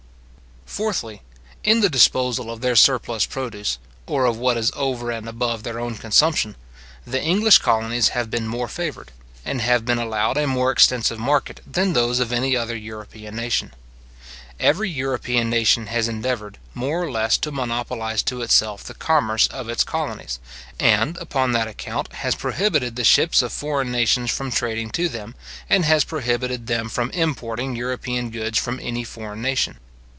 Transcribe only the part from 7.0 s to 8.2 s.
the English colonies